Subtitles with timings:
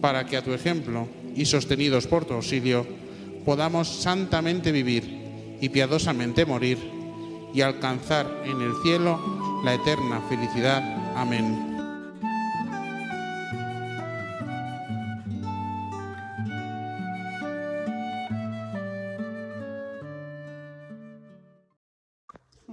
[0.00, 2.86] para que a tu ejemplo y sostenidos por tu auxilio,
[3.44, 6.78] podamos santamente vivir y piadosamente morir
[7.54, 9.18] y alcanzar en el cielo
[9.64, 10.82] la eterna felicidad.
[11.16, 11.77] Amén.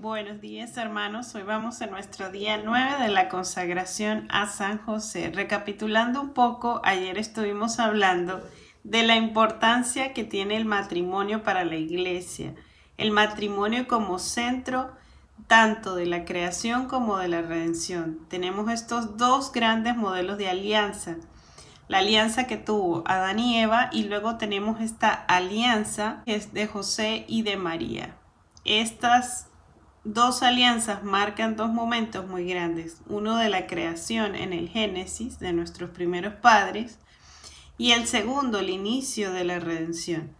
[0.05, 5.31] Buenos días hermanos, hoy vamos a nuestro día 9 de la consagración a San José.
[5.33, 8.47] Recapitulando un poco, ayer estuvimos hablando
[8.83, 12.53] de la importancia que tiene el matrimonio para la iglesia,
[12.97, 14.91] el matrimonio como centro
[15.47, 18.19] tanto de la creación como de la redención.
[18.29, 21.15] Tenemos estos dos grandes modelos de alianza,
[21.87, 26.67] la alianza que tuvo Adán y Eva y luego tenemos esta alianza que es de
[26.67, 28.15] José y de María.
[28.65, 29.47] Estas
[30.05, 35.51] dos alianzas marcan dos momentos muy grandes, uno de la creación en el Génesis de
[35.51, 36.99] nuestros primeros padres
[37.77, 40.35] y el segundo, el inicio de la redención.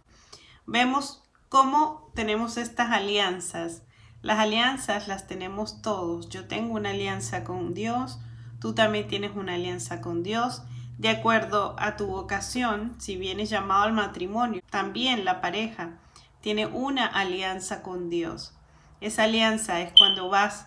[0.66, 3.82] Vemos cómo tenemos estas alianzas.
[4.22, 6.28] Las alianzas las tenemos todos.
[6.28, 8.20] Yo tengo una alianza con Dios,
[8.60, 10.62] tú también tienes una alianza con Dios.
[10.96, 15.98] De acuerdo a tu vocación, si vienes llamado al matrimonio, también la pareja
[16.40, 18.55] tiene una alianza con Dios.
[19.00, 20.66] Esa alianza es cuando vas,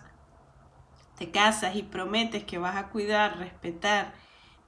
[1.18, 4.14] te casas y prometes que vas a cuidar, respetar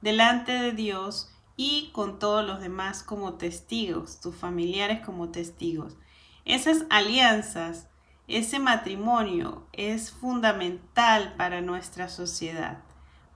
[0.01, 5.97] delante de Dios y con todos los demás como testigos, tus familiares como testigos.
[6.45, 7.89] Esas alianzas,
[8.27, 12.83] ese matrimonio es fundamental para nuestra sociedad.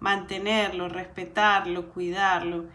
[0.00, 2.66] Mantenerlo, respetarlo, cuidarlo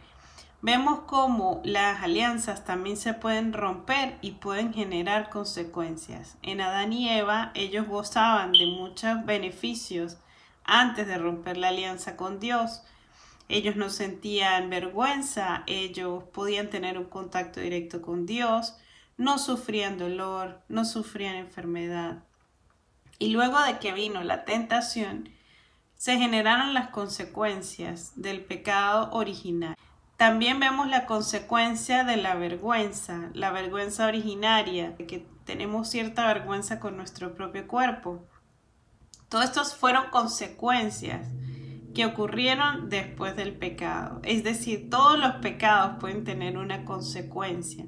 [0.61, 6.37] vemos cómo las alianzas también se pueden romper y pueden generar consecuencias.
[6.41, 10.17] En Adán y Eva ellos gozaban de muchos beneficios
[10.63, 12.83] antes de romper la alianza con Dios.
[13.49, 18.77] Ellos no sentían vergüenza, ellos podían tener un contacto directo con Dios,
[19.17, 22.23] no sufrían dolor, no sufrían enfermedad.
[23.19, 25.29] Y luego de que vino la tentación,
[25.95, 29.75] se generaron las consecuencias del pecado original.
[30.21, 36.95] También vemos la consecuencia de la vergüenza, la vergüenza originaria, que tenemos cierta vergüenza con
[36.95, 38.23] nuestro propio cuerpo.
[39.29, 41.27] Todos estos fueron consecuencias
[41.95, 44.19] que ocurrieron después del pecado.
[44.23, 47.87] Es decir, todos los pecados pueden tener una consecuencia.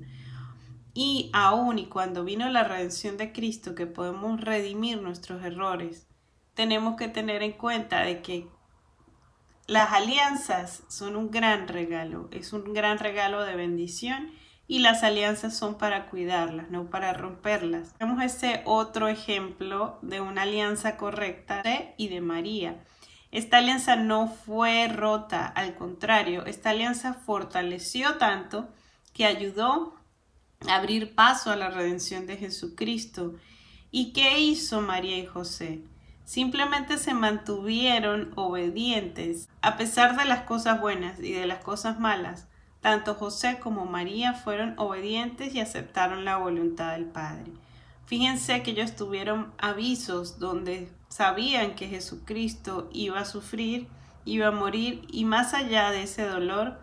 [0.95, 6.07] Y aún y cuando vino la redención de Cristo, que podemos redimir nuestros errores,
[6.55, 8.47] tenemos que tener en cuenta de que
[9.67, 14.31] las alianzas son un gran regalo, es un gran regalo de bendición
[14.67, 17.93] y las alianzas son para cuidarlas, no para romperlas.
[17.97, 22.83] Tenemos ese otro ejemplo de una alianza correcta de y de María.
[23.31, 28.69] Esta alianza no fue rota, al contrario, esta alianza fortaleció tanto
[29.13, 29.95] que ayudó
[30.67, 33.35] a abrir paso a la redención de Jesucristo.
[33.91, 35.83] ¿Y qué hizo María y José?
[36.25, 42.47] Simplemente se mantuvieron obedientes a pesar de las cosas buenas y de las cosas malas.
[42.81, 47.51] Tanto José como María fueron obedientes y aceptaron la voluntad del Padre.
[48.05, 53.87] Fíjense que ellos tuvieron avisos donde sabían que Jesucristo iba a sufrir,
[54.25, 56.79] iba a morir y más allá de ese dolor,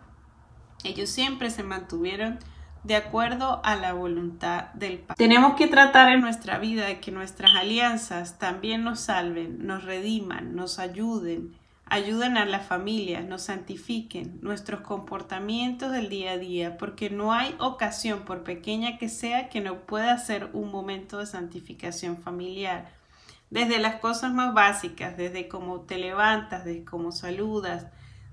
[0.83, 2.39] ellos siempre se mantuvieron
[2.83, 5.15] de acuerdo a la voluntad del Padre.
[5.17, 10.55] Tenemos que tratar en nuestra vida de que nuestras alianzas también nos salven, nos rediman,
[10.55, 11.55] nos ayuden,
[11.85, 17.55] ayuden a la familia, nos santifiquen nuestros comportamientos del día a día, porque no hay
[17.59, 22.89] ocasión, por pequeña que sea, que no pueda ser un momento de santificación familiar.
[23.49, 27.87] Desde las cosas más básicas, desde cómo te levantas, desde cómo saludas,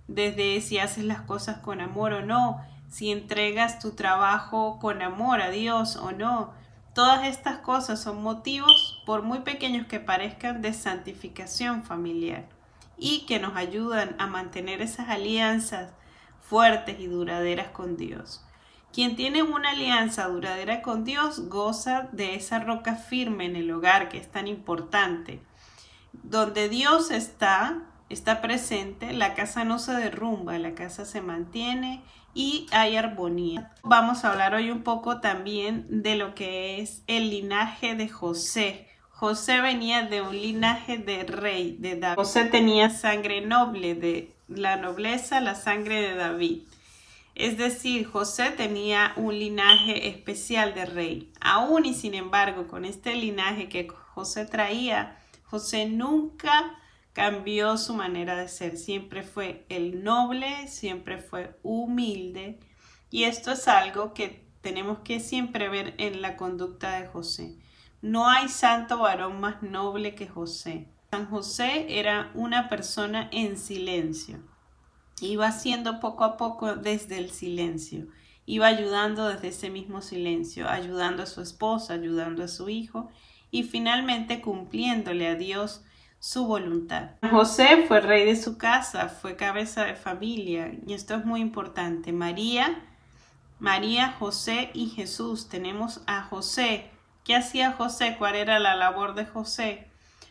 [0.06, 5.40] desde si haces las cosas con amor o no, si entregas tu trabajo con amor
[5.40, 6.52] a Dios o no.
[6.94, 12.48] Todas estas cosas son motivos, por muy pequeños que parezcan, de santificación familiar
[12.96, 15.92] y que nos ayudan a mantener esas alianzas
[16.40, 18.44] fuertes y duraderas con Dios.
[18.92, 24.08] Quien tiene una alianza duradera con Dios goza de esa roca firme en el hogar
[24.08, 25.42] que es tan importante.
[26.12, 32.02] Donde Dios está, está presente, la casa no se derrumba, la casa se mantiene
[32.38, 33.72] y hay armonía.
[33.82, 38.86] Vamos a hablar hoy un poco también de lo que es el linaje de José.
[39.10, 42.14] José venía de un linaje de rey, de David.
[42.14, 46.60] José tenía sangre noble, de la nobleza, la sangre de David.
[47.34, 51.32] Es decir, José tenía un linaje especial de rey.
[51.40, 56.78] Aún y sin embargo, con este linaje que José traía, José nunca
[57.18, 62.60] cambió su manera de ser, siempre fue el noble, siempre fue humilde
[63.10, 67.56] y esto es algo que tenemos que siempre ver en la conducta de José.
[68.02, 70.86] No hay santo varón más noble que José.
[71.10, 74.38] San José era una persona en silencio.
[75.20, 78.06] Iba haciendo poco a poco desde el silencio.
[78.46, 83.08] Iba ayudando desde ese mismo silencio, ayudando a su esposa, ayudando a su hijo
[83.50, 85.82] y finalmente cumpliéndole a Dios
[86.20, 87.10] su voluntad.
[87.30, 92.12] José fue rey de su casa, fue cabeza de familia y esto es muy importante.
[92.12, 92.84] María,
[93.58, 95.48] María, José y Jesús.
[95.48, 96.90] Tenemos a José.
[97.24, 98.16] ¿Qué hacía José?
[98.18, 99.88] ¿Cuál era la labor de José?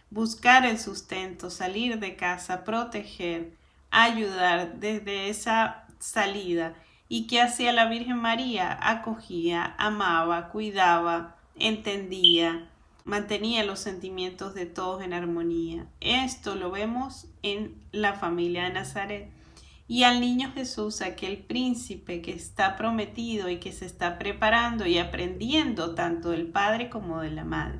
[0.10, 3.54] Buscar el sustento, salir de casa, proteger,
[3.92, 6.74] ayudar desde esa salida.
[7.10, 8.78] ¿Y qué hacía la Virgen María?
[8.82, 12.70] Acogía, amaba, cuidaba, entendía,
[13.08, 15.88] mantenía los sentimientos de todos en armonía.
[16.02, 19.32] Esto lo vemos en la familia de Nazaret.
[19.88, 24.98] Y al niño Jesús, aquel príncipe que está prometido y que se está preparando y
[24.98, 27.80] aprendiendo tanto del Padre como de la Madre.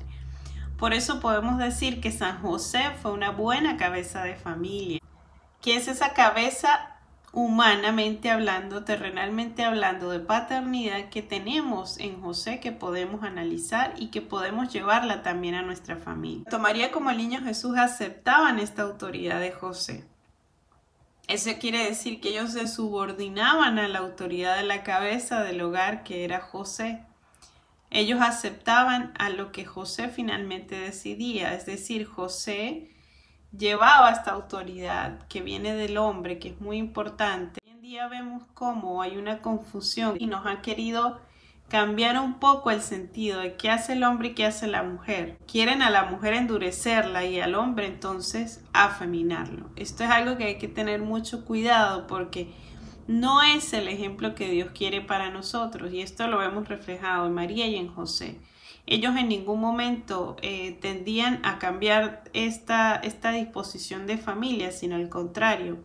[0.78, 4.98] Por eso podemos decir que San José fue una buena cabeza de familia.
[5.60, 6.97] que es esa cabeza
[7.32, 14.22] humanamente hablando, terrenalmente hablando, de paternidad que tenemos en José que podemos analizar y que
[14.22, 16.44] podemos llevarla también a nuestra familia.
[16.50, 20.04] Tomaría como el niño Jesús aceptaban esta autoridad de José.
[21.28, 26.02] Eso quiere decir que ellos se subordinaban a la autoridad de la cabeza del hogar
[26.02, 27.04] que era José.
[27.90, 32.90] Ellos aceptaban a lo que José finalmente decidía, es decir, José
[33.56, 37.60] llevaba esta autoridad que viene del hombre, que es muy importante.
[37.64, 41.20] Hoy en día vemos cómo hay una confusión y nos han querido
[41.68, 45.36] cambiar un poco el sentido de qué hace el hombre y qué hace la mujer.
[45.46, 49.70] Quieren a la mujer endurecerla y al hombre entonces afeminarlo.
[49.76, 52.54] Esto es algo que hay que tener mucho cuidado porque
[53.06, 57.34] no es el ejemplo que Dios quiere para nosotros y esto lo vemos reflejado en
[57.34, 58.38] María y en José
[58.88, 65.08] ellos en ningún momento eh, tendían a cambiar esta, esta disposición de familia, sino al
[65.08, 65.78] contrario.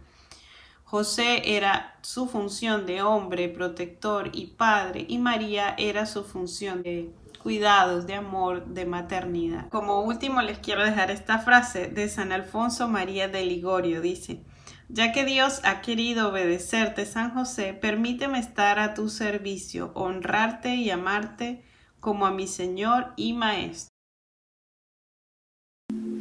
[0.84, 7.12] José era su función de hombre, protector y padre, y María era su función de
[7.42, 9.70] cuidados, de amor, de maternidad.
[9.70, 14.02] Como último les quiero dejar esta frase de San Alfonso María de Ligorio.
[14.02, 14.44] Dice,
[14.88, 20.90] ya que Dios ha querido obedecerte, San José, permíteme estar a tu servicio, honrarte y
[20.90, 21.64] amarte
[22.04, 23.96] como a mi Señor y Maestro.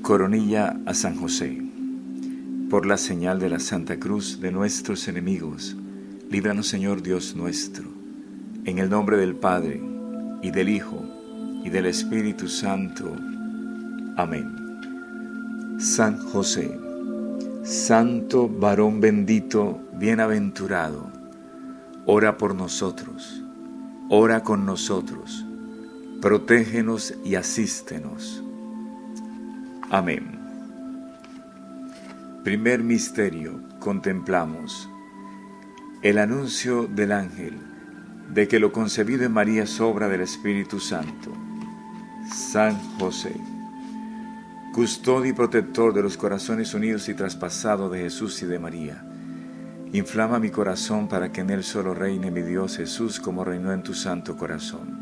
[0.02, 1.60] Coronilla a San José.
[2.70, 5.76] Por la señal de la Santa Cruz de nuestros enemigos,
[6.30, 7.84] líbranos Señor Dios nuestro,
[8.64, 9.82] en el nombre del Padre,
[10.40, 11.02] y del Hijo,
[11.64, 13.16] y del Espíritu Santo.
[14.16, 15.76] Amén.
[15.80, 16.78] San José,
[17.64, 21.10] Santo varón bendito, bienaventurado,
[22.06, 23.42] ora por nosotros,
[24.08, 25.44] ora con nosotros
[26.22, 28.44] protégenos y asístenos.
[29.90, 30.38] Amén.
[32.44, 34.88] Primer misterio, contemplamos
[36.00, 37.58] el anuncio del ángel
[38.32, 41.32] de que lo concebido en María es obra del Espíritu Santo.
[42.32, 43.34] San José,
[44.72, 49.04] custodio y protector de los corazones unidos y traspasados de Jesús y de María,
[49.92, 53.82] Inflama mi corazón para que en él solo reine mi Dios Jesús como reinó en
[53.82, 55.01] tu santo corazón.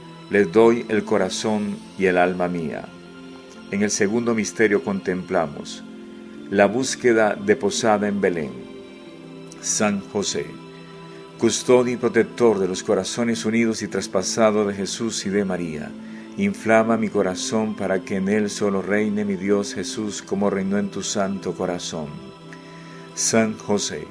[0.31, 2.85] les doy el corazón y el alma mía.
[3.69, 5.83] En el segundo misterio contemplamos
[6.49, 8.51] la búsqueda de posada en Belén.
[9.61, 10.45] San José,
[11.37, 15.91] custodio y protector de los corazones unidos y traspasados de Jesús y de María,
[16.37, 20.91] inflama mi corazón para que en él solo reine mi Dios Jesús como reinó en
[20.91, 22.07] tu santo corazón.
[23.15, 24.07] San José,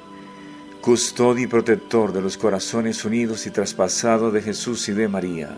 [0.81, 5.57] custodio y protector de los corazones unidos y traspasados de Jesús y de María,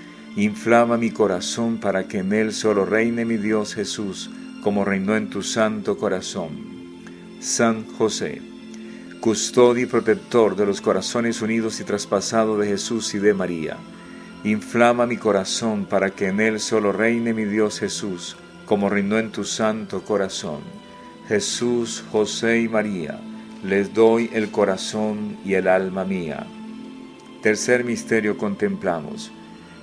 [0.37, 4.29] Inflama mi corazón para que en él solo reine mi Dios Jesús,
[4.63, 6.51] como reinó en tu santo corazón.
[7.41, 8.41] San José,
[9.19, 13.75] custodio y protector de los corazones unidos y traspasados de Jesús y de María,
[14.45, 19.31] inflama mi corazón para que en él solo reine mi Dios Jesús, como reinó en
[19.33, 20.61] tu santo corazón.
[21.27, 23.19] Jesús, José y María,
[23.65, 26.47] les doy el corazón y el alma mía.
[27.41, 29.29] Tercer misterio contemplamos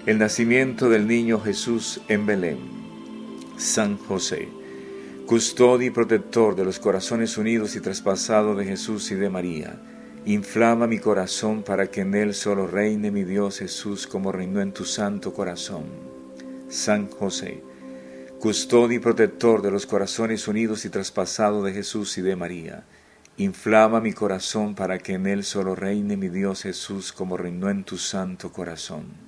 [0.07, 2.59] el nacimiento del niño Jesús en Belén.
[3.57, 4.49] San José,
[5.27, 9.79] custodio y protector de los corazones unidos y traspasados de Jesús y de María,
[10.25, 14.73] inflama mi corazón para que en él solo reine mi Dios Jesús como reinó en
[14.73, 15.85] tu santo corazón.
[16.69, 17.63] San José,
[18.39, 22.85] custodio y protector de los corazones unidos y traspasados de Jesús y de María,
[23.37, 27.85] inflama mi corazón para que en él solo reine mi Dios Jesús como reinó en
[27.85, 29.28] tu santo corazón.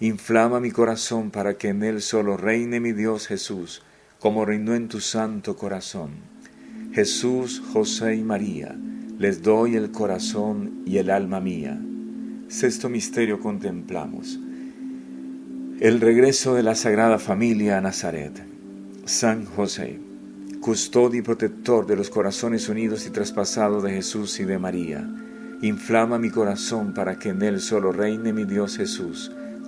[0.00, 3.82] inflama mi corazón para que en él solo reine mi Dios Jesús,
[4.18, 6.10] como reinó en tu santo corazón.
[6.92, 8.74] Jesús, José y María,
[9.18, 11.78] les doy el corazón y el alma mía.
[12.48, 14.40] Sexto misterio contemplamos.
[15.78, 18.42] El regreso de la Sagrada Familia a Nazaret.
[19.04, 19.98] San José,
[20.60, 25.08] custodio y protector de los corazones unidos y traspasados de Jesús y de María,
[25.62, 29.32] inflama mi corazón para que en él solo reine mi Dios Jesús,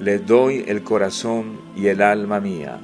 [0.00, 2.80] le doy el corazón y el alma mía.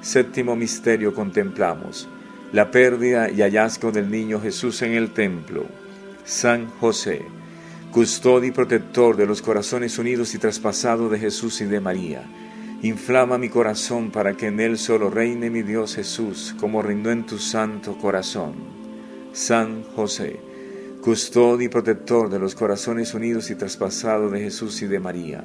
[0.00, 2.08] Séptimo misterio contemplamos,
[2.52, 5.66] la pérdida y hallazgo del niño Jesús en el templo.
[6.24, 7.22] San José,
[7.90, 12.22] custodio y protector de los corazones unidos y traspasados de Jesús y de María
[12.82, 17.26] Inflama mi corazón para que en él solo reine mi Dios Jesús, como reinó en
[17.26, 18.54] tu santo corazón.
[19.32, 20.38] San José,
[21.02, 25.44] custodio y protector de los corazones unidos y traspasados de Jesús y de María.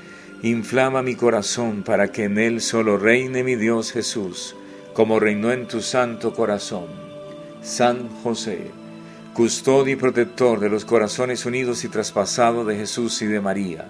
[0.43, 4.55] inflama mi corazón para que en él solo reine mi Dios Jesús,
[4.93, 6.87] como reinó en tu santo corazón.
[7.61, 8.71] San José,
[9.33, 13.87] custodio y protector de los corazones unidos y traspasados de Jesús y de María,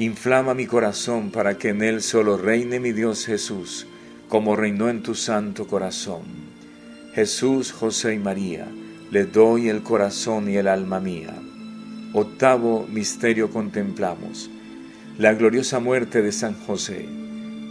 [0.00, 3.86] Inflama mi corazón para que en él solo reine mi Dios Jesús,
[4.30, 6.22] como reinó en tu santo corazón.
[7.12, 8.66] Jesús, José y María,
[9.10, 11.34] le doy el corazón y el alma mía.
[12.14, 14.48] Octavo misterio contemplamos.
[15.20, 17.06] La gloriosa muerte de San José,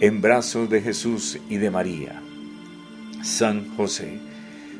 [0.01, 2.21] en brazos de Jesús y de María.
[3.23, 4.19] San José,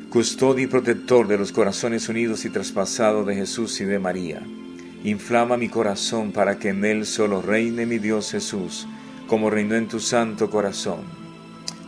[0.08, 4.40] custodio y protector de los corazones unidos y traspasados de Jesús y de María
[5.02, 8.86] Inflama mi corazón para que en él solo reine mi Dios Jesús,
[9.26, 11.00] como reinó en tu santo corazón.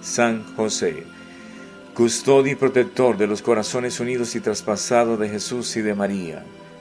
[0.00, 1.04] San José,
[1.94, 6.44] custodio y protector de los corazones unidos y traspasados de Jesús y de María,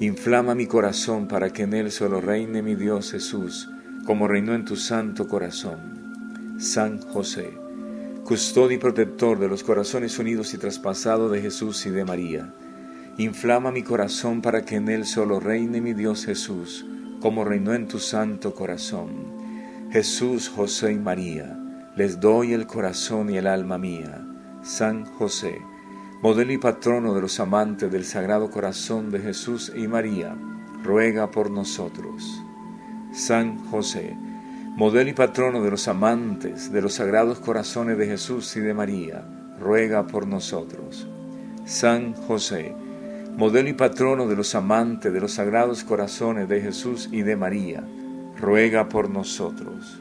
[0.00, 3.68] Inflama mi corazón para que en él solo reine mi Dios Jesús,
[4.06, 6.56] como reinó en tu santo corazón.
[6.58, 7.52] San José,
[8.24, 12.52] custodio y protector de los corazones unidos y traspasados de Jesús y de María
[13.18, 16.86] Inflama mi corazón para que en él solo reine mi Dios Jesús,
[17.20, 19.10] como reinó en tu santo corazón.
[19.90, 21.58] Jesús, José y María,
[21.96, 24.24] les doy el corazón y el alma mía.
[24.62, 25.60] San José,
[26.20, 30.36] modelo y patrono de los amantes del Sagrado Corazón de Jesús y María,
[30.82, 32.42] ruega por nosotros.
[33.12, 34.16] San José,
[34.76, 39.24] modelo y patrono de los amantes de los Sagrados Corazones de Jesús y de María,
[39.60, 41.06] ruega por nosotros.
[41.64, 42.74] San José,
[43.36, 47.84] modelo y patrono de los amantes de los sagrados corazones de Jesús y de María,
[48.40, 50.00] ruega por nosotros.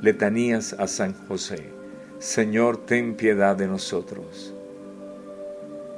[0.00, 1.70] Letanías a San José.
[2.18, 4.52] Señor, ten piedad de nosotros.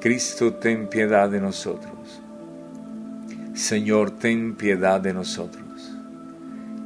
[0.05, 2.21] Cristo, ten piedad de nosotros.
[3.55, 5.65] Señor, ten piedad de nosotros.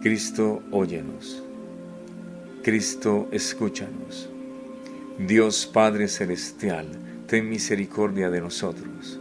[0.00, 1.42] Cristo, óyenos.
[2.62, 4.30] Cristo, escúchanos.
[5.18, 6.86] Dios Padre Celestial,
[7.26, 9.18] ten misericordia de nosotros.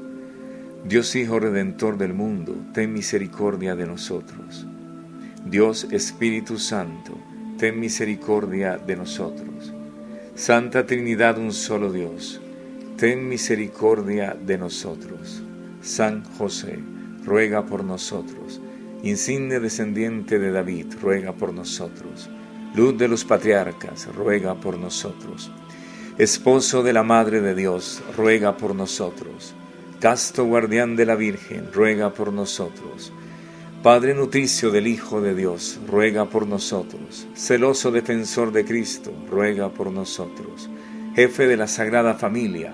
[0.85, 4.67] Dios Hijo Redentor del mundo, ten misericordia de nosotros.
[5.43, 7.17] Dios Espíritu Santo,
[7.57, 9.73] ten misericordia de nosotros.
[10.35, 12.39] Santa Trinidad, un solo Dios,
[12.97, 15.43] ten misericordia de nosotros.
[15.81, 16.79] San José,
[17.23, 18.59] ruega por nosotros.
[19.03, 22.27] Insigne descendiente de David, ruega por nosotros.
[22.73, 25.51] Luz de los patriarcas, ruega por nosotros.
[26.17, 29.53] Esposo de la Madre de Dios, ruega por nosotros.
[29.99, 33.13] Casto guardián de la Virgen, ruega por nosotros.
[33.83, 37.27] Padre nutricio del Hijo de Dios, ruega por nosotros.
[37.35, 40.67] Celoso defensor de Cristo, ruega por nosotros.
[41.15, 42.73] Jefe de la Sagrada Familia,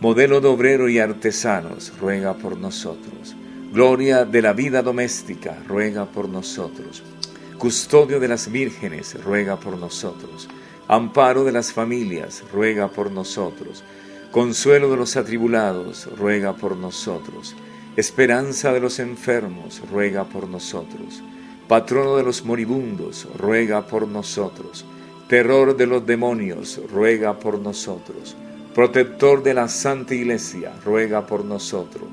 [0.00, 3.34] Modelo de obrero y artesanos, ruega por nosotros.
[3.72, 7.02] Gloria de la vida doméstica, ruega por nosotros.
[7.56, 10.48] Custodio de las vírgenes, ruega por nosotros.
[10.86, 13.84] Amparo de las familias, ruega por nosotros.
[14.32, 17.56] Consuelo de los atribulados, ruega por nosotros.
[17.96, 21.22] Esperanza de los enfermos, ruega por nosotros.
[21.68, 24.84] Patrono de los moribundos, ruega por nosotros.
[25.26, 28.36] Terror de los demonios, ruega por nosotros.
[28.76, 32.10] Protector de la Santa Iglesia, ruega por nosotros.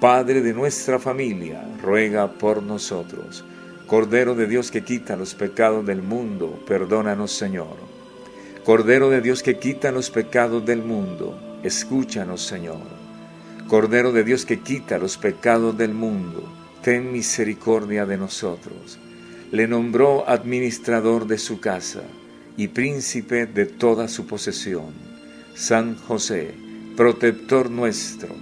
[0.00, 3.44] Padre de nuestra familia, ruega por nosotros.
[3.86, 7.76] Cordero de Dios que quita los pecados del mundo, perdónanos Señor.
[8.64, 12.82] Cordero de Dios que quita los pecados del mundo, escúchanos Señor.
[13.68, 16.42] Cordero de Dios que quita los pecados del mundo,
[16.82, 18.98] ten misericordia de nosotros.
[19.52, 22.02] Le nombró administrador de su casa
[22.56, 25.09] y príncipe de toda su posesión.
[25.54, 26.54] San José,
[26.96, 28.34] protector nuestro,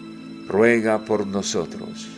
[0.47, 2.18] ruega por nosotros.